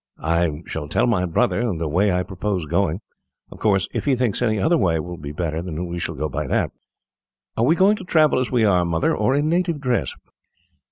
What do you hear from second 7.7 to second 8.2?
going to